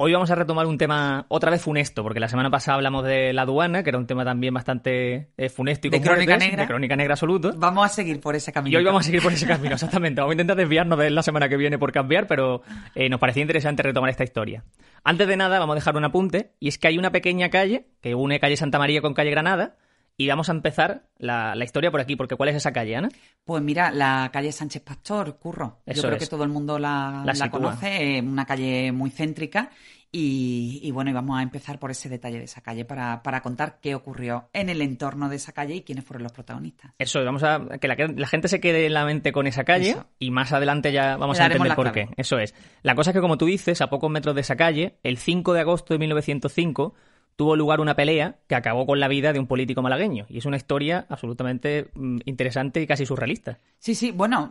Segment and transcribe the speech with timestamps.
[0.00, 3.32] Hoy vamos a retomar un tema otra vez funesto, porque la semana pasada hablamos de
[3.32, 6.62] la aduana, que era un tema también bastante eh, funesto y De crónica muertes, negra.
[6.62, 7.52] De crónica negra absoluto.
[7.56, 8.72] Vamos a seguir por ese camino.
[8.72, 10.20] Y hoy vamos a seguir por ese camino, exactamente.
[10.20, 12.62] Vamos a intentar desviarnos de él la semana que viene por cambiar, pero
[12.94, 14.62] eh, nos parecía interesante retomar esta historia.
[15.02, 17.88] Antes de nada, vamos a dejar un apunte, y es que hay una pequeña calle
[18.00, 19.78] que une calle Santa María con calle Granada,
[20.18, 23.08] y vamos a empezar la, la historia por aquí, porque ¿cuál es esa calle, Ana?
[23.44, 25.78] Pues mira, la calle Sánchez Pastor, Curro.
[25.86, 26.24] Eso Yo creo es.
[26.24, 29.70] que todo el mundo la, La conoce, una calle muy céntrica.
[30.10, 33.42] Y, y bueno, y vamos a empezar por ese detalle de esa calle para, para
[33.42, 36.92] contar qué ocurrió en el entorno de esa calle y quiénes fueron los protagonistas.
[36.98, 39.90] Eso, vamos a que la, la gente se quede en la mente con esa calle
[39.90, 40.06] Eso.
[40.18, 42.08] y más adelante ya vamos Le a entender por clave.
[42.08, 42.14] qué.
[42.16, 42.54] Eso es.
[42.82, 45.52] La cosa es que, como tú dices, a pocos metros de esa calle, el 5
[45.52, 46.94] de agosto de 1905,
[47.38, 50.26] tuvo lugar una pelea que acabó con la vida de un político malagueño.
[50.28, 53.60] Y es una historia absolutamente mm, interesante y casi surrealista.
[53.78, 54.50] Sí, sí, bueno,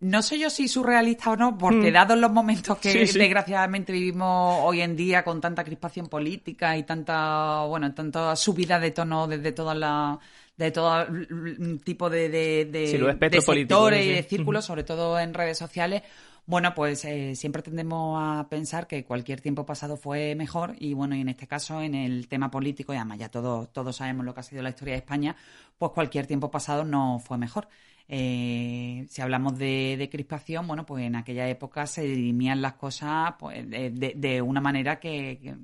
[0.00, 2.92] no sé yo si surrealista o no, porque dados los momentos que Mm.
[2.92, 3.18] Sí, sí.
[3.20, 8.90] desgraciadamente vivimos hoy en día con tanta crispación política y tanta, bueno, tanta subida de
[8.90, 10.18] tono desde todas las
[10.56, 15.16] de todo mm, tipo de, de, de- Sí, de sectores y de círculos, sobre todo
[15.20, 16.02] en redes sociales.
[16.48, 21.14] Bueno, pues eh, siempre tendemos a pensar que cualquier tiempo pasado fue mejor y bueno,
[21.14, 24.32] y en este caso en el tema político, y además ya todos, todos sabemos lo
[24.32, 25.36] que ha sido la historia de España,
[25.76, 27.68] pues cualquier tiempo pasado no fue mejor.
[28.10, 33.34] Eh, si hablamos de, de crispación, bueno, pues en aquella época se dirimían las cosas
[33.38, 35.54] pues, de, de- de una manera que, que-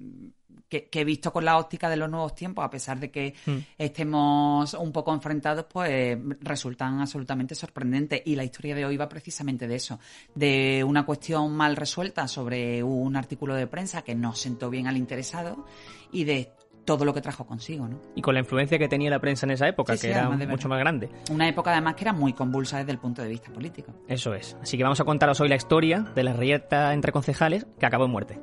[0.69, 3.59] que, que visto con la óptica de los nuevos tiempos, a pesar de que Mm.
[3.79, 8.23] estemos un poco enfrentados, pues resultan absolutamente sorprendentes.
[8.25, 10.01] Y la historia de hoy va precisamente de eso,
[10.35, 14.97] de una cuestión mal resuelta sobre un artículo de prensa que no sentó bien al
[14.97, 15.65] interesado
[16.13, 16.51] y de
[16.85, 18.01] todo lo que trajo consigo, ¿no?
[18.15, 20.29] Y con la influencia que tenía la prensa en esa época, Sí, sí, que era
[20.29, 21.09] mucho más grande.
[21.31, 23.93] Una época además que era muy convulsa desde el punto de vista político.
[24.09, 24.57] Eso es.
[24.63, 28.05] Así que vamos a contaros hoy la historia de la reyerta entre concejales que acabó
[28.05, 28.41] en muerte.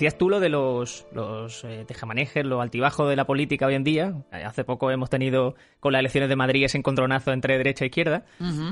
[0.00, 3.84] Decías tú lo de los, los eh, tejamanejes, los altibajos de la política hoy en
[3.84, 4.14] día.
[4.32, 8.24] Hace poco hemos tenido con las elecciones de Madrid ese encontronazo entre derecha e izquierda.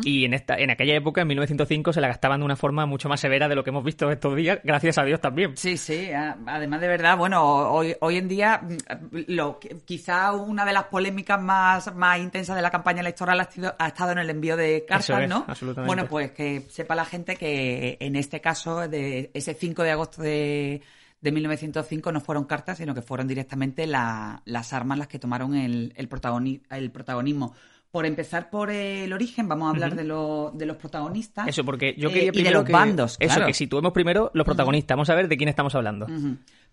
[0.05, 3.11] Y en, esta, en aquella época, en 1905, se la gastaban de una forma mucho
[3.11, 5.55] más severa de lo que hemos visto estos días, gracias a Dios también.
[5.59, 6.09] Sí, sí.
[6.47, 11.39] Además de verdad, bueno, hoy, hoy en día, mm, lo, quizá una de las polémicas
[11.43, 14.87] más, más intensas de la campaña electoral ha, sido- ha estado en el envío de
[14.89, 15.45] cartas, es, ¿no?
[15.47, 15.87] absolutamente.
[15.95, 20.23] Bueno, pues que sepa la gente que en este caso, de ese 5 de agosto
[20.23, 20.81] de,
[21.21, 25.55] de 1905, no fueron cartas, sino que fueron directamente la- las armas las que tomaron
[25.55, 27.55] el, el, protagoni- el protagonismo.
[27.91, 31.49] Por empezar por el origen, vamos a hablar de, lo- de los protagonistas.
[31.49, 32.73] Eso, porque yo eh, quería y de primero los que...
[32.73, 33.47] bandos, Eso, claro.
[33.47, 34.95] que situemos primero los protagonistas.
[34.97, 36.07] Vamos a ver de quién estamos hablando.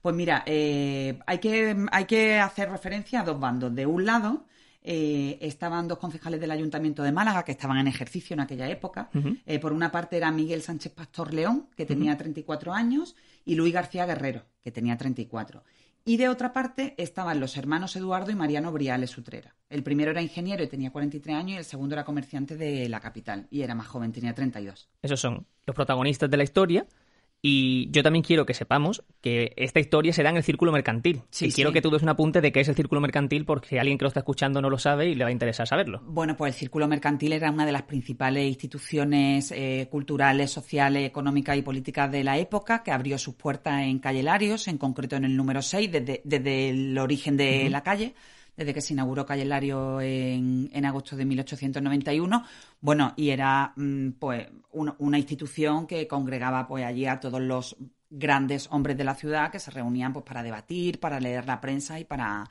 [0.01, 3.73] Pues mira, eh, hay, que, hay que hacer referencia a dos bandos.
[3.73, 4.44] De un lado
[4.88, 9.09] eh, estaban dos concejales del Ayuntamiento de Málaga que estaban en ejercicio en aquella época.
[9.46, 13.74] Eh, por una parte era Miguel Sánchez Pastor León, que tenía 34 años, y Luis
[13.74, 15.63] García Guerrero, que tenía 34.
[16.07, 19.56] Y de otra parte estaban los hermanos Eduardo y Mariano Briales Utrera.
[19.69, 23.00] El primero era ingeniero y tenía 43 años y el segundo era comerciante de la
[23.00, 24.88] capital y era más joven, tenía 32.
[25.01, 26.85] Esos son los protagonistas de la historia.
[27.47, 31.22] Y yo también quiero que sepamos que esta historia se da en el círculo mercantil.
[31.29, 31.75] Sí, y quiero sí.
[31.75, 34.07] que tú des un apunte de qué es el círculo mercantil porque alguien que lo
[34.07, 36.01] está escuchando no lo sabe y le va a interesar saberlo.
[36.07, 41.56] Bueno, pues el Círculo Mercantil era una de las principales instituciones eh, culturales, sociales, económicas
[41.56, 45.25] y políticas de la época, que abrió sus puertas en Calle Larios, en concreto en
[45.25, 48.16] el número 6, desde, desde el origen de la calle,
[48.56, 52.44] desde que se inauguró Calle Lario en, en agosto de 1891.
[52.82, 57.75] Bueno, y era mm, pues una, una institución que congregaba pues allí a todos los
[58.10, 62.00] grandes hombres de la ciudad que se reunían pues para debatir, para leer la prensa
[62.00, 62.50] y para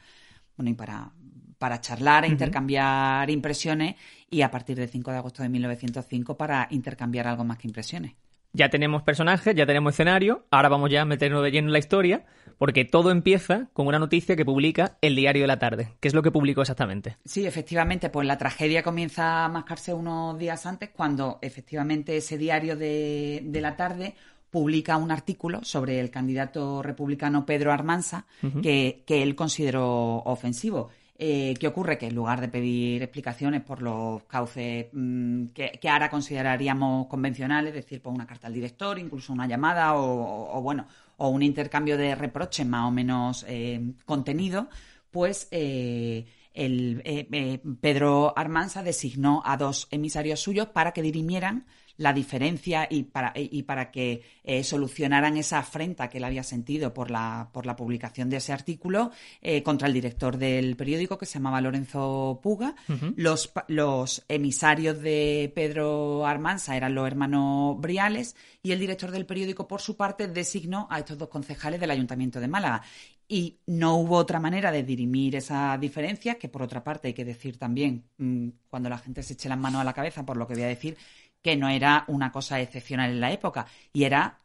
[0.56, 1.12] bueno y para
[1.58, 3.94] para charlar e intercambiar impresiones
[4.28, 8.14] y a partir del 5 de agosto de 1905 para intercambiar algo más que impresiones.
[8.54, 11.80] Ya tenemos personajes, ya tenemos escenario, ahora vamos ya a meternos de lleno en la
[11.80, 12.24] historia,
[12.56, 15.94] porque todo empieza con una noticia que publica el Diario de la Tarde.
[15.98, 17.16] ¿Qué es lo que publicó exactamente?
[17.24, 22.76] Sí, efectivamente, pues la tragedia comienza a mascarse unos días antes cuando efectivamente ese diario
[22.76, 24.14] de, de la tarde
[24.52, 28.26] publica un artículo sobre el candidato republicano Pedro Armanza
[28.62, 30.90] que, que él consideró ofensivo.
[31.16, 31.96] Eh, ¿Qué ocurre?
[31.96, 37.84] Que en lugar de pedir explicaciones por los cauces mm, que, ahora consideraríamos convencionales, es
[37.84, 40.86] decir, por una carta al director, incluso una llamada o, bueno,
[41.18, 44.68] o un intercambio de reproches más o menos eh, contenido,
[45.12, 51.64] pues eh, el, Pedro Armanza designó a dos emisarios suyos para que dirimieran
[51.96, 56.92] la diferencia y para, y para que eh, solucionaran esa afrenta que él había sentido
[56.92, 59.10] por la, por la publicación de ese artículo
[59.40, 62.74] eh, contra el director del periódico que se llamaba Lorenzo Puga.
[63.16, 69.68] los, los emisarios de Pedro Armanza eran los hermanos Briales y el director del periódico,
[69.68, 72.82] por su parte, designó a estos dos concejales del Ayuntamiento de Málaga.
[73.28, 77.24] Y no hubo otra manera de dirimir esa diferencia, que por otra parte hay que
[77.24, 80.46] decir también, mm, cuando la gente se eche las manos a la cabeza por lo
[80.46, 80.96] que voy a decir,
[81.44, 84.38] que no era una cosa excepcional en la época y era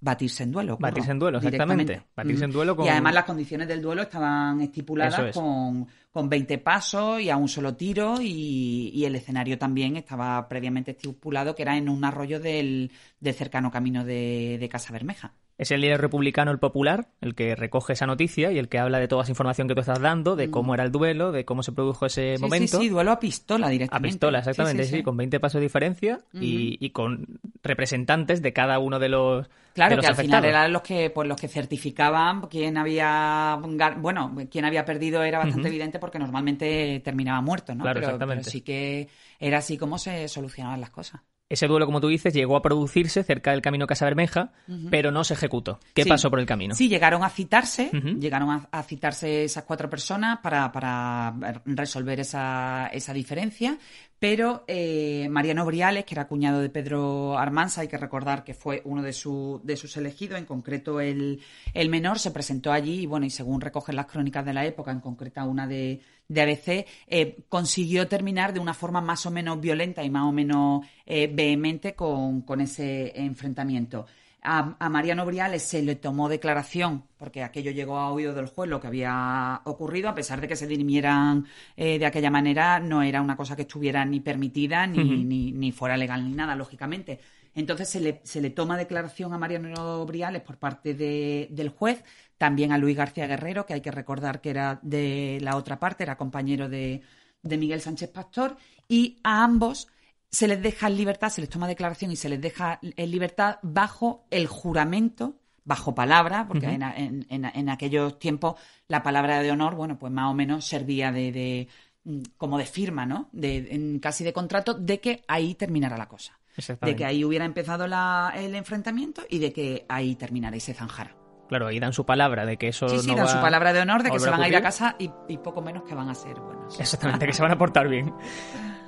[0.00, 0.78] batirse en duelo.
[0.80, 2.04] Batirse en duelo, exactamente.
[2.16, 7.20] Batirse en duelo Y además las condiciones del duelo estaban estipuladas con, con 20 pasos
[7.20, 11.90] y a un solo tiro y, el escenario también estaba previamente estipulado que era en
[11.90, 12.90] un arroyo del,
[13.22, 15.34] cercano camino de, de Casa Bermeja.
[15.58, 18.98] Es el líder republicano, el popular, el que recoge esa noticia y el que habla
[18.98, 20.74] de toda esa información que tú estás dando, de cómo mm.
[20.74, 22.78] era el duelo, de cómo se produjo ese momento.
[22.78, 24.08] Sí, sí, duelo a pistola directamente.
[24.08, 28.98] A pistola, exactamente, sí, con 20 pasos de diferencia y, con representantes de cada uno
[28.98, 33.58] de los Claro, que al final eran los que pues los que certificaban quién había
[33.98, 37.84] bueno, quién había perdido era bastante evidente porque normalmente terminaba muerto, ¿no?
[37.84, 38.42] Claro, exactamente.
[38.42, 39.08] pero sí que
[39.38, 41.22] era así como se solucionaban las cosas.
[41.52, 44.52] Ese duelo, como tú dices, llegó a producirse cerca del camino Casa Bermeja,
[44.90, 45.80] pero no se ejecutó.
[45.92, 46.74] ¿Qué pasó por el camino?
[46.74, 51.34] Sí, llegaron a citarse, llegaron a, citarse esas cuatro personas para, para
[51.66, 53.76] resolver esa, esa diferencia,
[54.18, 58.80] pero eh, Mariano Briales, que era cuñado de Pedro Armanza, hay que recordar que fue
[58.86, 61.40] uno de, de sus elegidos, en concreto el,
[61.74, 64.90] el, menor, se presentó allí y, bueno, y según recogen las crónicas de la época,
[64.90, 66.00] en concreto una de,
[66.32, 70.32] de ABC, eh, consiguió terminar de una forma más o menos violenta y más o
[70.32, 74.06] menos eh, vehemente con, con ese enfrentamiento.
[74.44, 78.80] A, Mariano Briales se le tomó declaración, porque aquello llegó a oído del juez lo
[78.80, 81.46] que había ocurrido, a pesar de que se dirimieran
[81.76, 85.96] eh, de aquella manera, no era una cosa que estuviera ni permitida ni, ni, fuera
[85.96, 87.20] legal ni nada, lógicamente.
[87.54, 92.02] Entonces se le, se le toma declaración a Mariano Briales por parte del juez,
[92.38, 96.02] también a Luis García Guerrero, que hay que recordar que era de la otra parte,
[96.02, 97.02] era compañero de,
[97.42, 98.56] de Miguel Sánchez Pastor,
[98.88, 99.88] y a ambos
[100.32, 103.58] se les deja en libertad, se les toma declaración y se les deja en libertad
[103.62, 108.58] bajo el juramento, bajo palabra, porque en, aquellos tiempos
[108.88, 111.68] la palabra de honor, bueno, pues más o menos servía de,
[112.04, 113.28] mm, como de firma, ¿no?
[113.32, 116.38] De, casi de contrato de que ahí terminara la cosa.
[116.80, 121.16] De que ahí hubiera empezado el enfrentamiento y de que ahí terminara y se zanjara.
[121.48, 122.88] Claro, ahí dan su palabra de que eso.
[122.88, 124.96] Sí, sí, dan su palabra de honor de que se van a ir a casa
[124.98, 126.78] y, y, poco menos que van a ser buenos.
[126.80, 128.14] Exactamente, que se van a portar bien.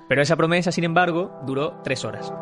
[0.09, 2.33] Pero esa promesa, sin embargo, duró tres horas.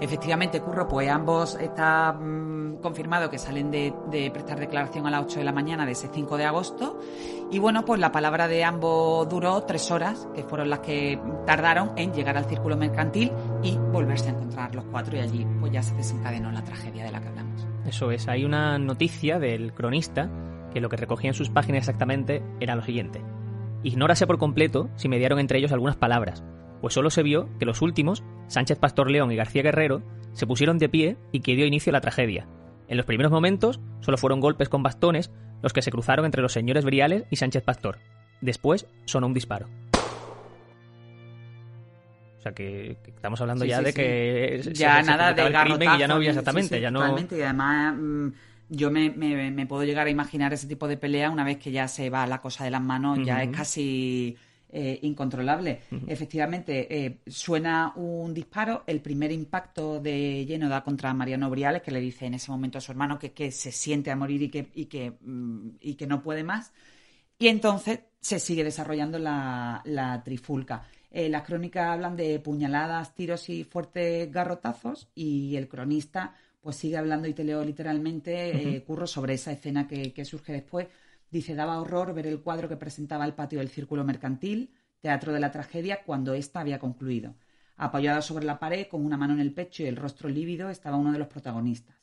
[0.00, 5.38] Efectivamente, Curro, pues ambos está mm, confirmado que salen de, prestar declaración a las 8
[5.38, 7.00] de la mañana de ese 5 de agosto.
[7.50, 11.92] Y bueno, pues la palabra de ambos duró tres horas, que fueron las que tardaron
[11.96, 13.32] en llegar al círculo mercantil
[13.62, 15.16] y volverse a encontrar los cuatro.
[15.16, 17.66] Y allí pues ya se desencadenó la tragedia de la que hablamos.
[17.86, 20.28] Eso es, hay una noticia del cronista
[20.72, 23.22] que lo que recogía en sus páginas exactamente era lo siguiente.
[23.82, 26.44] Ignórase por completo si mediaron entre ellos algunas palabras,
[26.80, 30.02] pues solo se vio que los últimos Sánchez Pastor León y García Guerrero
[30.32, 32.46] se pusieron de pie y que dio inicio a la tragedia.
[32.88, 35.30] En los primeros momentos solo fueron golpes con bastones
[35.62, 37.98] los que se cruzaron entre los señores Briales y Sánchez Pastor.
[38.40, 39.68] Después sonó un disparo.
[42.38, 46.14] O sea que, estamos hablando ya de que ya nada de crimen y ya no
[46.14, 47.18] había exactamente, ya no.
[47.18, 48.28] y además mm,
[48.68, 52.10] yo me, puedo llegar a imaginar ese tipo de pelea una vez que ya se
[52.10, 54.36] va la cosa de las manos, ya es casi
[54.68, 55.82] eh, incontrolable.
[56.08, 61.92] Efectivamente, eh, suena un disparo, el primer impacto de lleno da contra Mariano Briales, que
[61.92, 64.48] le dice en ese momento a su hermano que, que se siente a morir y
[64.50, 66.72] que, y que, mm, y que no puede más.
[67.38, 70.88] Y entonces se sigue desarrollando la, la trifulca.
[71.12, 76.96] Eh, las crónicas hablan de puñaladas, tiros y fuertes garrotazos y el cronista pues sigue
[76.96, 80.88] hablando y te leo literalmente, Curro, sobre esa escena que, que surge después
[81.30, 85.40] Dice, daba horror ver el cuadro que presentaba el patio del Círculo Mercantil, teatro de
[85.40, 87.34] la tragedia, cuando ésta había concluido.
[87.76, 90.96] Apoyado sobre la pared, con una mano en el pecho y el rostro lívido, estaba
[90.96, 91.96] uno de los protagonistas.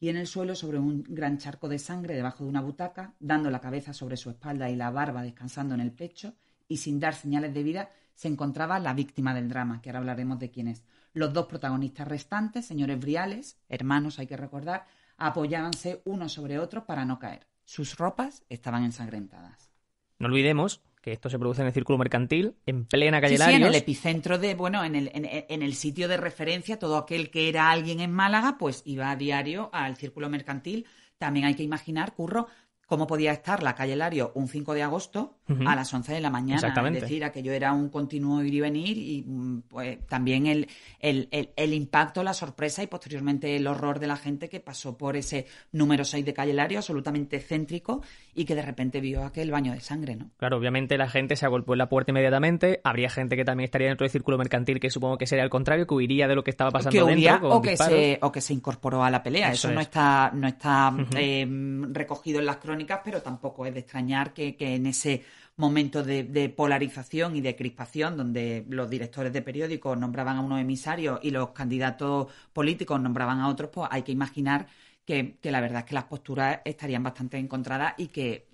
[0.00, 3.50] y en el suelo sobre un gran charco de sangre debajo de una butaca, dando
[3.50, 6.34] la cabeza sobre su espalda y la barba descansando en el pecho,
[6.68, 10.38] y sin dar señales de vida, se encontraba la víctima del drama, que ahora hablaremos
[10.38, 10.84] de quién es.
[11.14, 17.04] Los dos protagonistas restantes, señores Briales, hermanos hay que recordar, apoyábanse uno sobre otro para
[17.04, 17.46] no caer.
[17.68, 19.70] Sus ropas estaban ensangrentadas.
[20.18, 23.52] No olvidemos que esto se produce en el círculo mercantil, en plena calle sí, sí,
[23.52, 27.50] en el epicentro de, bueno, en el, en, el sitio de referencia, todo aquel que
[27.50, 30.86] era alguien en Málaga, pues iba a diario al círculo mercantil.
[31.18, 32.46] También hay que imaginar, Curro,
[32.86, 36.30] cómo podía estar la calle Lario un 5 de agosto a las 11 de la
[36.30, 36.56] mañana.
[36.56, 36.98] Exactamente.
[36.98, 40.68] Es decir, aquello era un continuo ir y venir y mm, pues, también el,
[41.00, 45.16] el, el, impacto, la sorpresa y posteriormente el horror de la gente que pasó por
[45.16, 48.02] ese número 6 de calle Lario, absolutamente céntrico
[48.34, 50.30] y que de repente vio aquel baño de sangre, ¿no?
[50.36, 52.80] Claro, obviamente la gente se agolpó en la puerta inmediatamente.
[52.84, 55.86] Habría gente que también estaría dentro del círculo mercantil, que supongo que sería al contrario,
[55.86, 57.48] que huiría de lo que estaba pasando que dentro.
[57.50, 59.52] o, que se, o que se incorporó a la pelea.
[59.52, 64.32] Eso, no está, no está em, recogido en las crónicas, pero tampoco es de extrañar
[64.32, 65.22] que, que en ese
[65.58, 71.18] momento de, polarización y de crispación, donde los directores de periódicos nombraban a unos emisarios
[71.22, 74.68] y los candidatos políticos nombraban a otros, pues hay que imaginar
[75.04, 78.46] que, la verdad es que las posturas estarían bastante encontradas y que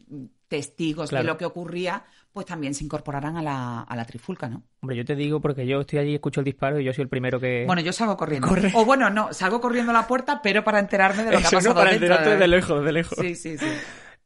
[0.49, 4.62] testigos de lo que ocurría, pues también se incorporaran a la, a la trifulca, ¿no?
[4.80, 7.08] Hombre, yo te digo porque yo estoy allí, escucho el disparo y yo soy el
[7.08, 7.64] primero que...
[7.66, 8.49] Bueno, yo salgo corriendo.
[8.75, 11.50] O bueno, no, salgo corriendo a la puerta, pero para enterarme de lo que ha
[11.50, 12.06] pasado para dentro.
[12.06, 13.18] enterarte de lejos, de lejos.
[13.20, 13.66] Sí, sí, sí.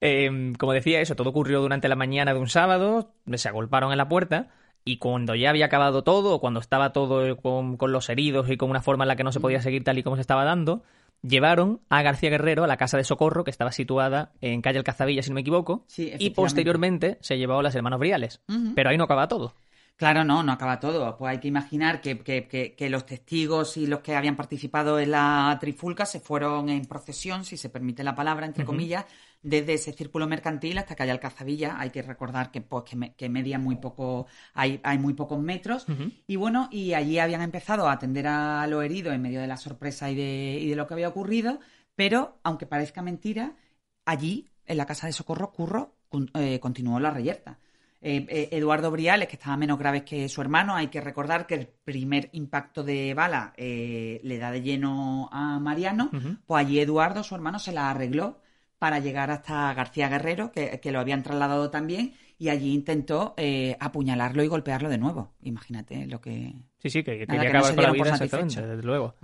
[0.00, 3.98] Em, como decía, eso todo ocurrió durante la mañana de un sábado, se agolparon en
[3.98, 4.48] la puerta
[4.84, 8.70] y cuando ya había acabado todo, o cuando estaba todo con, los heridos y con
[8.70, 10.82] una forma en la que no se podía seguir tal y como se estaba dando,
[11.22, 15.22] llevaron a García Guerrero a la casa de socorro que estaba situada en calle Alcazabilla,
[15.22, 18.40] si no me equivoco, y posteriormente se llevó a las hermanos Briales.
[18.74, 19.54] Pero ahí no acaba todo.
[19.98, 21.18] Claro, no, no acaba todo.
[21.18, 25.10] Pues hay que imaginar que, que, que, los testigos y los que habían participado en
[25.10, 29.06] la trifulca se fueron en procesión, si se permite la palabra, entre comillas,
[29.42, 31.76] desde ese círculo mercantil hasta que haya Alcazabilla.
[31.78, 32.84] Hay que recordar que, pues,
[33.16, 35.86] que, media muy poco, hay, hay muy pocos metros.
[36.26, 39.56] Y bueno, y allí habían empezado a atender a los heridos en medio de la
[39.56, 41.60] sorpresa y de, y de lo que había ocurrido.
[41.94, 43.56] Pero, aunque parezca mentira,
[44.04, 45.96] allí, en la casa de socorro, Curro
[46.34, 47.58] eh, continuó la reyerta.
[48.00, 50.74] Eh, eh, Eduardo Briales, que estaba menos grave que su hermano.
[50.76, 55.58] Hay que recordar que el primer impacto de bala eh, le da de lleno a
[55.58, 56.10] Mariano.
[56.46, 58.40] Pues allí Eduardo, su hermano, se la arregló
[58.78, 63.34] para llegar hasta García Guerrero, que, lo habían trasladado también, y allí intentó
[63.80, 65.32] apuñalarlo y golpearlo de nuevo.
[65.42, 66.54] Imagínate lo que.
[66.78, 69.14] Sí, sí, que quería acabar con la vida, desde luego.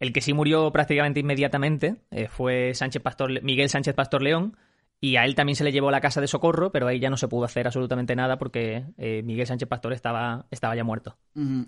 [0.00, 1.96] El que sí murió prácticamente inmediatamente
[2.28, 4.56] fue Sánchez Pastor, Miguel Sánchez Pastor León
[5.04, 7.10] y a él también se le llevó a la casa de socorro, pero ahí ya
[7.10, 11.16] no se pudo hacer absolutamente nada porque eh, Miguel Sánchez Pastor estaba, estaba ya muerto.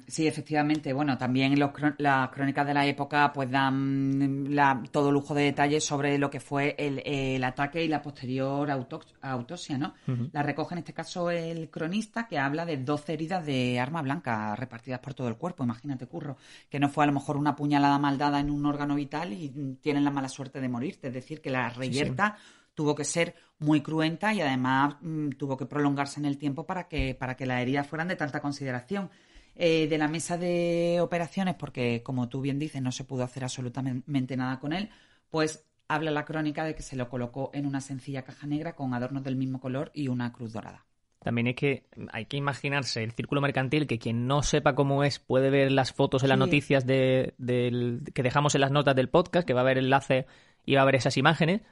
[0.07, 0.93] Sí, efectivamente.
[0.93, 4.47] Bueno, también los, las crónicas de la época pues dan
[4.93, 9.95] todo lujo de detalles sobre lo que fue el, ataque y la posterior autopsia, ¿no?
[10.31, 14.55] La recoge en este caso el cronista que habla de 12 heridas de arma blanca
[14.55, 15.65] repartidas por todo el cuerpo.
[15.65, 16.37] Imagínate, curro,
[16.71, 20.05] que no fue a lo mejor una puñalada maldada en un órgano vital y tienen
[20.05, 21.09] la mala suerte de morirte.
[21.09, 22.37] Es decir, que la reyerta
[22.75, 26.89] tuvo que ser muy cruenta y además mm, tuvo que prolongarse en el tiempo para
[26.89, 29.11] que, para que las heridas fueran de tanta consideración.
[29.57, 33.45] Eh, de la mesa de operaciones, porque como tú bien dices, no se pudo hacer
[33.45, 34.91] absolutamente nada con él,
[35.31, 38.95] pues habla la crónica de que se lo colocó en una sencilla caja negra con
[38.95, 40.85] adornos del mismo color y una cruz dorada.
[41.25, 45.21] También es que hay que imaginarse el círculo mercantil, que quien no sepa cómo es
[45.21, 47.35] puede ver las fotos en las noticias de,
[48.13, 50.27] que dejamos en las notas del podcast, que va a haber enlace
[50.67, 51.63] y va a ver esas imágenes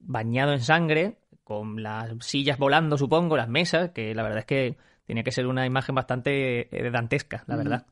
[0.00, 4.76] bañado en sangre, con las sillas volando, supongo, las mesas, que la verdad es que
[5.06, 7.86] tenía que ser una imagen bastante eh, dantesca, la verdad.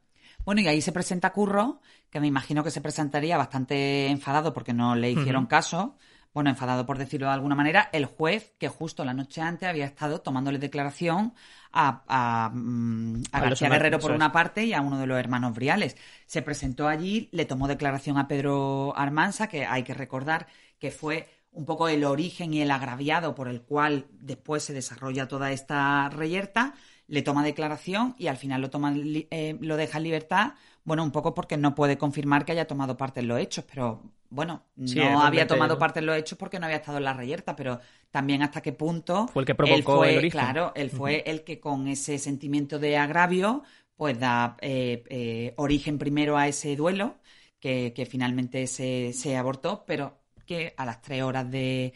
[0.44, 4.72] Bueno, y ahí se presenta Curro, que me imagino que se presentaría bastante enfadado porque
[4.72, 5.96] no le hicieron caso.
[6.32, 9.86] Bueno, enfadado por decirlo de alguna manera, el juez que justo la noche antes había
[9.86, 11.34] estado tomándole declaración
[11.72, 15.96] a, a, mm, García Guerrero por una parte y a uno de los hermanos Briales.
[16.26, 20.46] Se presentó allí, le tomó declaración a Pedro Armanza, que hay que recordar
[20.78, 25.26] que fue un poco el origen y el agraviado por el cual después se desarrolla
[25.26, 26.74] toda esta reyerta,
[27.08, 30.52] le toma declaración y al final lo, toma, eh, lo deja en libertad,
[30.84, 34.00] bueno, un poco porque no puede confirmar que haya tomado parte en los hechos, pero
[34.30, 37.56] bueno, no había tomado parte en los hechos porque no había estado en la reyerta,
[37.56, 37.80] pero
[38.12, 40.40] también hasta qué punto fue el que provocó el origen.
[40.40, 43.64] Claro, él fue el que con ese sentimiento de agravio,
[43.96, 47.16] pues da eh, eh, origen primero a ese duelo
[47.58, 51.92] que, que finalmente se, se abortó, pero que a las tres horas de,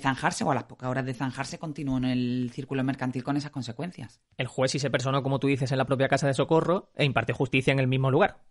[0.00, 3.50] zanjarse o a las pocas horas de zanjarse continuó en el círculo mercantil con esas
[3.50, 4.20] consecuencias.
[4.36, 7.04] El juez sí se personó, como tú dices, en la propia casa de socorro e
[7.04, 8.42] impartió justicia en el mismo lugar.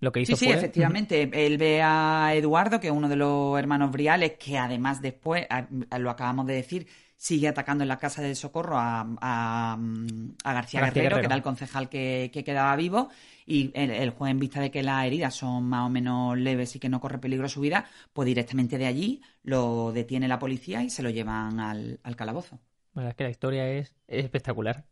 [0.00, 1.30] Lo que hizo sí, sí, efectivamente.
[1.32, 5.46] Él ve a Eduardo, que es uno de los hermanos Briales, que además después,
[5.98, 6.86] lo acabamos de decir,
[7.24, 9.78] sigue atacando en la casa del socorro a,
[10.44, 13.08] García, Guerrero, que era el concejal que, quedaba vivo,
[13.46, 16.78] y el, juez, en vista de que las heridas son más o menos leves y
[16.78, 20.90] que no corre peligro su vida, pues directamente de allí lo detiene la policía y
[20.90, 22.60] se lo llevan al, calabozo.
[22.92, 24.84] Bueno, es que la historia es, espectacular.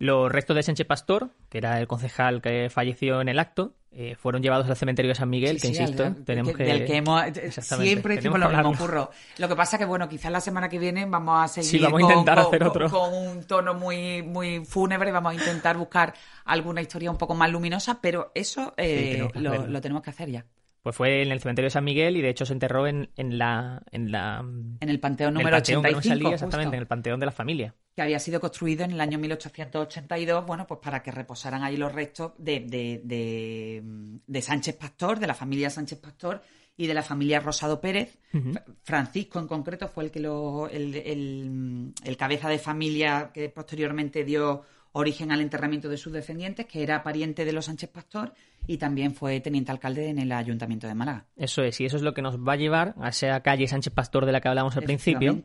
[0.00, 4.14] Los restos de Sánchez Pastor, que era el concejal que falleció en el acto, eh,
[4.14, 6.64] fueron llevados al cementerio de San Miguel, que insisto, tenemos que...
[6.64, 9.10] Del que hemos, siempre decimos lo mismo, curro.
[9.36, 12.10] Lo que pasa que, bueno, quizás la semana que viene vamos a seguir vamos con,
[12.10, 12.88] a intentar hacer otro.
[12.88, 16.14] con un tono muy, muy fúnebre, vamos a intentar buscar
[16.46, 20.46] alguna historia un poco más luminosa, pero eso eh, lo tenemos que hacer ya.
[20.82, 23.36] Pues fue en el cementerio de San Miguel y de hecho se enterró en, en
[23.36, 24.38] la, en la...
[24.38, 26.32] En el panteón número 85.
[26.32, 27.74] exactamente, en el panteón de la familia.
[28.00, 31.92] Que había sido construido en el año 1882, bueno, pues para que reposaran ahí los
[31.92, 33.82] restos de, de,
[34.26, 36.40] de, Sánchez Pastor, de la familia Sánchez Pastor
[36.78, 38.16] y de la familia Rosado Pérez.
[38.84, 44.24] Francisco en concreto fue el que lo, el, el, el cabeza de familia que posteriormente
[44.24, 48.32] dio origen al enterramiento de sus descendientes, que era pariente de los Sánchez Pastor
[48.66, 51.26] y también fue teniente alcalde en el Ayuntamiento de Málaga.
[51.36, 53.92] Eso es, y eso es lo que nos va a llevar a esa calle Sánchez
[53.92, 55.38] Pastor de la que hablamos al principio,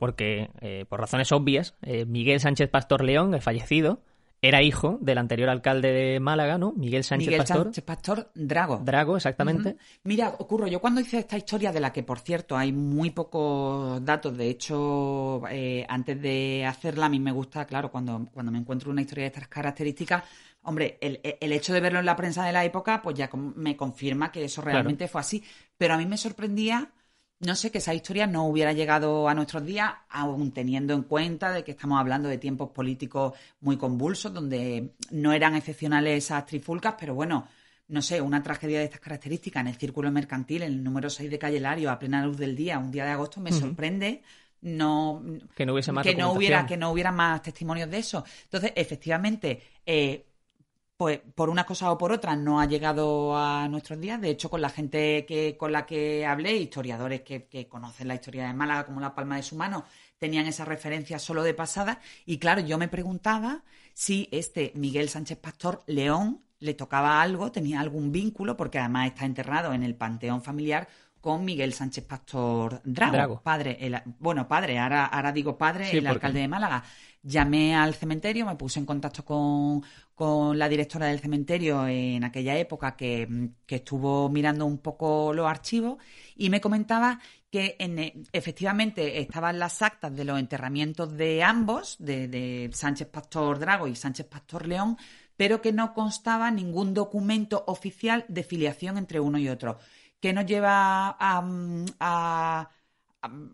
[0.00, 4.00] porque eh, por razones obvias, eh, Miguel Sánchez Pastor León, el fallecido,
[4.40, 6.72] era hijo del anterior alcalde de Málaga, ¿no?
[6.72, 7.64] Miguel Sánchez Miguel Pastor.
[7.64, 8.80] Sánchez Pastor Drago.
[8.82, 9.76] Drago, exactamente.
[10.04, 14.02] Mira, ocurro, yo cuando hice esta historia, de la que por cierto hay muy pocos
[14.02, 18.58] datos, de hecho, eh, antes de hacerla, a mí me gusta, claro, cuando, cuando me
[18.58, 20.24] encuentro una historia de estas características,
[20.62, 23.76] hombre, el, el, hecho de verlo en la prensa de la época, pues ya me
[23.76, 25.44] confirma que eso realmente fue así.
[25.76, 26.90] Pero a mí me sorprendía
[27.40, 31.52] no sé, que esa historia no hubiera llegado a nuestros días, aún teniendo en cuenta
[31.52, 36.96] de que estamos hablando de tiempos políticos muy convulsos, donde no eran excepcionales esas trifulcas,
[36.98, 37.48] pero bueno,
[37.88, 41.30] no sé, una tragedia de estas características en el círculo mercantil, en el número 6
[41.30, 44.22] de Calle Lario, a plena luz del día, un día de agosto, me sorprende.
[44.62, 45.22] No
[45.56, 48.22] que no hubiese más que no hubiera que no hubiera más testimonios de eso.
[48.44, 50.26] Entonces efectivamente eh,
[51.00, 54.20] pues por una cosa o por otra no ha llegado a nuestros días.
[54.20, 58.46] De hecho, con la gente que, con la que hablé, historiadores que, conocen la historia
[58.46, 59.86] de Málaga como la palma de su mano,
[60.18, 62.00] tenían esa referencia solo de pasada.
[62.26, 67.80] Y claro, yo me preguntaba si este Miguel Sánchez Pastor León le tocaba algo, tenía
[67.80, 70.86] algún vínculo, porque además está enterrado en el panteón familiar
[71.20, 76.40] con Miguel Sánchez Pastor Drago, padre, el, bueno, padre, ahora, ahora digo padre, el alcalde
[76.40, 76.82] de Málaga.
[77.22, 79.82] Llamé al cementerio, me puse en contacto con,
[80.20, 85.96] con la directora del cementerio en aquella época que, estuvo mirando un poco los archivos
[86.36, 87.18] y me comentaba
[87.50, 93.86] que en, efectivamente estaban las actas de los enterramientos de ambos, de, Sánchez Pastor Drago
[93.86, 94.98] y Sánchez Pastor León,
[95.38, 99.78] pero que no constaba ningún documento oficial de filiación entre uno y otro.
[100.20, 102.70] Que nos lleva a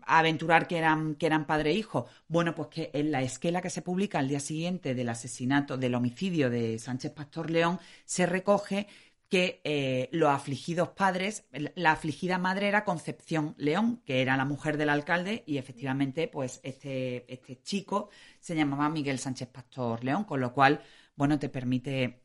[0.05, 2.07] aventurar que eran, que eran padre e hijo.
[2.27, 5.95] Bueno, pues que en la esquela que se publica al día siguiente del asesinato, del
[5.95, 8.87] homicidio de Sánchez Pastor León, se recoge
[9.29, 14.77] que eh, los afligidos padres, la afligida madre era Concepción León, que era la mujer
[14.77, 20.39] del alcalde, y efectivamente, pues este, este chico se llamaba Miguel Sánchez Pastor León, con
[20.39, 20.81] lo cual,
[21.17, 22.21] bueno, te permite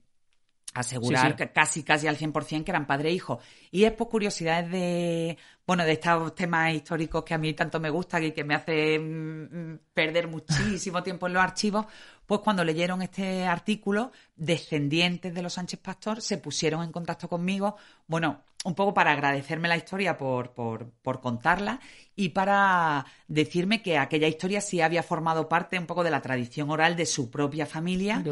[0.75, 3.41] asegurar que casi casi al 100% que eran padre e hijo.
[3.71, 7.91] Y es por curiosidades de, bueno, de estos temas históricos que a mí tanto me
[7.91, 11.87] gustan y que me hacen mm, perder muchísimo tiempo en los archivos,
[12.27, 17.77] pues cuando leyeron este artículo, descendientes de los Sánchez Pastor se pusieron en contacto conmigo,
[18.07, 21.81] bueno, un poco para agradecerme la historia por, por, por contarla
[22.15, 26.71] y para decirme que aquella historia sí había formado parte un poco de la tradición
[26.71, 28.23] oral de su propia familia.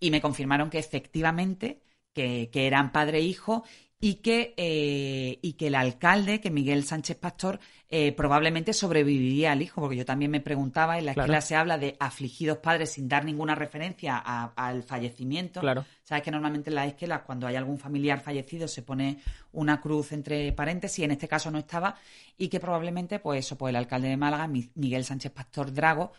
[0.00, 1.82] Y me confirmaron que efectivamente
[2.16, 3.62] que, que eran padre e hijo
[4.00, 9.60] y que, eh, y que el alcalde, que Miguel Sánchez Pastor, eh, probablemente sobreviviría al
[9.60, 13.08] hijo, porque yo también me preguntaba, en la escuela se habla de afligidos padres sin
[13.08, 15.60] dar ninguna referencia al fallecimiento.
[15.60, 15.84] Claro.
[16.02, 19.18] Sabes que normalmente en la escuela, cuando hay algún familiar fallecido, se pone
[19.52, 21.96] una cruz entre paréntesis, en este caso no estaba,
[22.38, 26.12] y que probablemente, pues eso, pues el alcalde de Málaga, Miguel Sánchez Pastor Drago,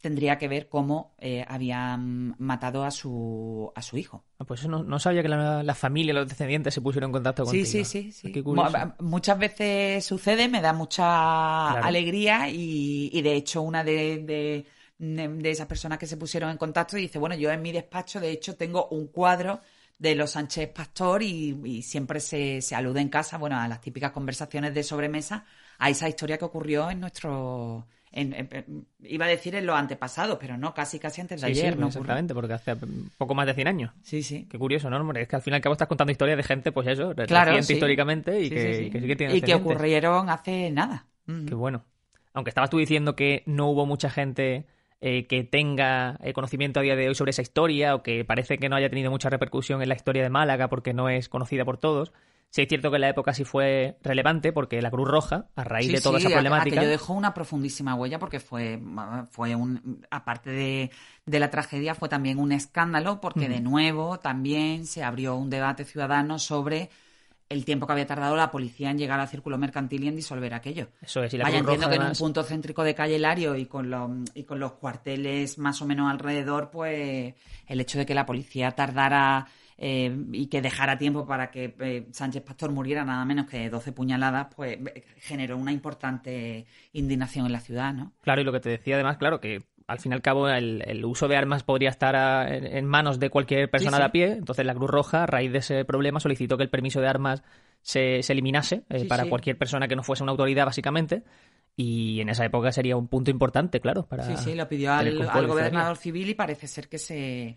[0.00, 4.24] tendría que ver cómo eh, habían matado a su, a su hijo.
[4.38, 7.66] Ah, pues no, no sabía que la, familia, los descendientes se pusieron en contacto contigo.
[7.66, 8.42] Sí, sí, sí.
[9.00, 14.64] Muchas veces sucede, me da mucha alegría y, y, de hecho una de,
[14.98, 18.30] de, esas personas que se pusieron en contacto dice, bueno, yo en mi despacho de
[18.30, 19.60] hecho tengo un cuadro
[19.98, 23.82] de los Sánchez Pastor y, y siempre se, se alude en casa, bueno, a las
[23.82, 25.44] típicas conversaciones de sobremesa
[25.78, 30.74] a esa historia que ocurrió en nuestro iba a decir en los antepasados, pero no,
[30.74, 31.78] casi casi antes de ayer.
[31.78, 32.76] no exactamente, porque hace
[33.16, 33.92] poco más de 100 años.
[34.02, 34.46] Sí, sí.
[34.50, 35.12] Qué curioso, ¿no?
[35.12, 37.56] Es que al fin y al cabo estás contando historias de gente, pues eso, claro,
[37.56, 41.06] históricamente y que, sí, que, tiene Y que ocurrieron hace nada.
[41.26, 41.84] Qué bueno.
[42.32, 44.66] Aunque estabas tú diciendo que no hubo mucha gente
[45.00, 48.58] eh, que tenga eh, conocimiento a día de hoy sobre esa historia o que parece
[48.58, 51.64] que no haya tenido mucha repercusión en la historia de Málaga porque no es conocida
[51.64, 52.12] por todos.
[52.50, 55.62] Sí es cierto que en la época sí fue relevante porque la Cruz Roja, a
[55.62, 56.80] raíz de toda esa problemática...
[56.80, 58.80] aquello dejó una profundísima huella porque fue,
[59.30, 60.04] fue un...
[60.10, 60.90] Aparte de,
[61.26, 65.84] de la tragedia, fue también un escándalo porque de nuevo también se abrió un debate
[65.84, 66.90] ciudadano sobre
[67.50, 70.54] el tiempo que había tardado la policía en llegar al círculo mercantil y en disolver
[70.54, 70.88] aquello.
[71.02, 73.66] Eso es, y la Vaya, entiendo que en un punto céntrico de calle Lario y
[73.66, 77.34] con, los, y con los cuarteles más o menos alrededor, pues
[77.66, 79.48] el hecho de que la policía tardara
[79.82, 83.92] eh, y que dejara tiempo para que eh, Sánchez Pastor muriera nada menos que 12
[83.92, 84.78] puñaladas, pues
[85.16, 88.12] generó una importante indignación en la ciudad, ¿no?
[88.20, 91.02] Claro, y lo que te decía además, claro, que al fin y al cabo el,
[91.06, 94.74] uso de armas podría estar en, manos de cualquier persona de a pie, entonces la
[94.74, 97.42] Cruz Roja, a raíz de ese problema, solicitó que el permiso de armas
[97.80, 101.24] se, eliminase eh, para cualquier persona que no fuese una autoridad, básicamente.
[101.74, 104.04] Y en esa época sería un punto importante, claro.
[104.04, 107.56] Para sí, sí, lo pidió al, al gobernador civil y parece ser que se,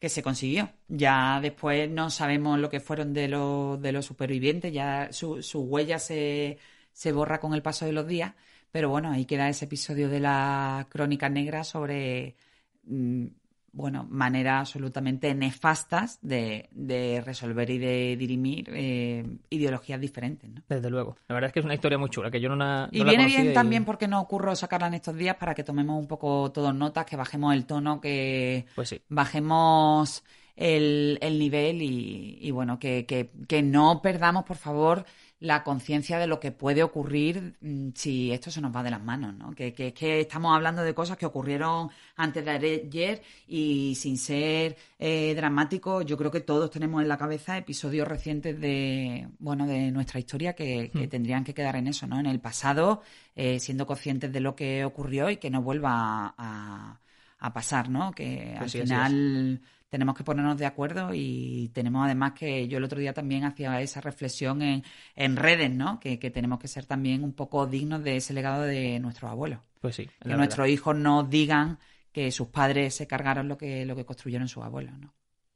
[0.00, 0.72] que se consiguió.
[0.88, 5.60] Ya después no sabemos lo que fueron de los, de los supervivientes, ya su, su
[5.62, 6.58] huella se,
[6.92, 8.34] se borra con el paso de los días,
[8.72, 12.36] pero bueno, ahí queda ese episodio de la crónica negra sobre
[12.84, 13.26] mm,
[13.72, 20.50] bueno, maneras absolutamente nefastas de, de resolver y de dirimir eh, ideologías diferentes.
[20.50, 20.62] ¿no?
[20.68, 21.16] Desde luego.
[21.28, 23.26] La verdad es que es una historia muy chula, que yo no, no Y viene
[23.26, 26.74] bien también porque no ocurro sacarla en estos días para que tomemos un poco todos
[26.74, 30.24] notas, que bajemos el tono, que pues bajemos
[30.56, 35.04] el, el nivel y, y bueno, que, que, que no perdamos, por favor,
[35.40, 39.02] la conciencia de lo que puede ocurrir mm, si esto se nos va de las
[39.02, 39.52] manos, ¿no?
[39.54, 44.76] Que, que, que estamos hablando de cosas que ocurrieron antes de ayer y sin ser
[44.98, 49.90] eh, dramático, yo creo que todos tenemos en la cabeza episodios recientes de, bueno, de
[49.90, 51.08] nuestra historia que, hmm.
[51.08, 52.20] tendrían que quedar en eso, ¿no?
[52.20, 53.02] En el pasado,
[53.34, 57.00] eh, siendo conscientes de lo que ocurrió y que no vuelva a,
[57.38, 58.12] a pasar, ¿no?
[58.12, 63.00] Que al final tenemos que ponernos de acuerdo y tenemos además que yo el otro
[63.00, 64.84] día también hacía esa reflexión en,
[65.16, 65.98] en redes, ¿no?
[65.98, 69.58] Que, tenemos que ser también un poco dignos de ese legado de nuestros abuelos.
[69.80, 70.08] Pues sí.
[70.22, 71.78] Que nuestros hijos no digan
[72.12, 75.12] que sus padres se cargaron lo que, lo que construyeron sus abuelos, ¿no?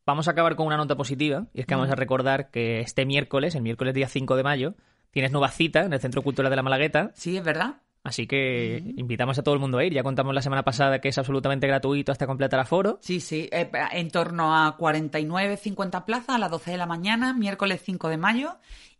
[0.06, 3.06] Vamos a acabar con una nota positiva y es que vamos a recordar que este
[3.06, 4.74] miércoles, el miércoles día 5 de mayo,
[5.12, 7.12] tienes nueva cita en el Centro Cultural de la Malagueta.
[7.14, 7.76] Sí, es verdad.
[8.04, 9.94] Así que invitamos a todo el mundo a ir.
[9.94, 12.98] Ya contamos la semana pasada que es absolutamente gratuito hasta completar aforo.
[13.00, 17.32] Sí, sí, eh, en torno a 49, 50 plazas a las 12 de la mañana,
[17.32, 18.56] miércoles 5 de mayo.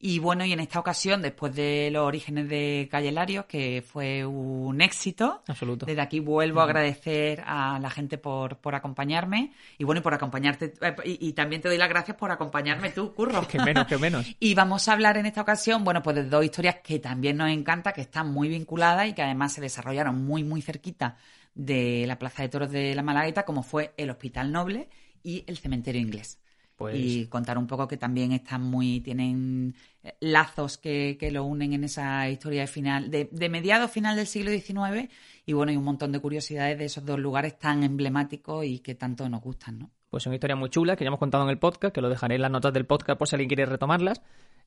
[0.07, 4.23] Y bueno, y en esta ocasión, después de los orígenes de Calle Larios, que fue
[4.27, 5.43] un éxito.
[5.49, 5.87] Absoluto.
[5.87, 9.55] Desde aquí vuelvo a agradecer a la gente por, por acompañarme.
[9.79, 10.75] Y bueno, y por acompañarte.
[10.83, 13.49] Eh, y, también te doy las gracias por acompañarme tú, Curro.
[13.49, 14.27] que menos, que menos.
[14.39, 17.49] y vamos a hablar en esta ocasión, bueno, pues de dos historias que también nos
[17.49, 21.17] encanta, que están muy vinculadas y que además se desarrollaron muy, muy cerquita
[21.55, 24.91] de la Plaza de Toros de la Malagueta, como fue el Hospital Noble
[25.23, 26.44] y el Cementerio Inglés.
[26.77, 31.45] Pues y contar un poco que también están muy, tienen eh, lazos que, que lo
[31.45, 35.09] unen en esa historia de final, de, de mediado final del siglo XIX,
[35.47, 38.95] y bueno, y un montón de curiosidades de esos dos lugares tan emblemáticos y que
[38.95, 39.91] tanto nos gustan, ¿no?
[40.11, 42.37] Pues son historias muy chulas que ya hemos contado en el podcast, que lo dejaré
[42.37, 44.21] en las notas del podcast por si alguien quiere retomarlas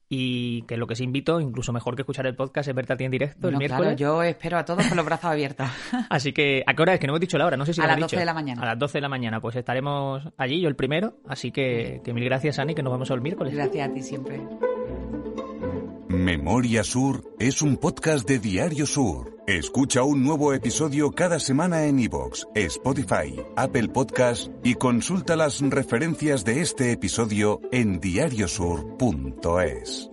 [0.10, 2.98] y que lo que os invito, incluso mejor que escuchar el podcast, es verte a
[2.98, 3.96] ti en directo el miércoles.
[3.96, 5.68] Claro, yo espero a todos con los brazos abiertos.
[6.10, 7.00] Así que, ¿a qué hora es?
[7.00, 8.62] Que no hemos dicho la hora, no sé si A las 12 de la mañana.
[8.62, 11.18] A las 12 de la mañana, pues estaremos allí, yo el primero.
[11.28, 13.54] Así que, que mil gracias, Ani, que nos vemos el miércoles.
[13.54, 14.42] Gracias a ti siempre.
[16.08, 19.37] Memoria Sur es un podcast de Diario Sur.
[19.48, 26.44] Escucha un nuevo episodio cada semana en iVoox, Spotify, Apple Podcast y consulta las referencias
[26.44, 30.10] de este episodio en diariosur.es.